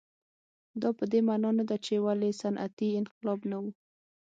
دا 0.81 0.89
په 0.97 1.03
دې 1.11 1.19
معنا 1.27 1.49
نه 1.59 1.63
ده 1.69 1.77
چې 1.85 1.93
ولې 2.05 2.31
صنعتي 2.41 2.89
انقلاب 2.99 3.39
نه 3.51 3.57
و. 3.63 3.65